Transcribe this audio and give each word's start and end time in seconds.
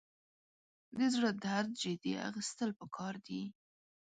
د 0.97 0.99
زړه 1.13 1.29
درد 1.43 1.69
جدي 1.83 2.13
اخیستل 2.29 2.69
پکار 2.79 3.15
دي. 3.27 3.41